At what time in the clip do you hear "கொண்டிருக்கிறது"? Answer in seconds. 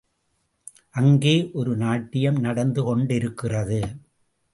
2.83-3.81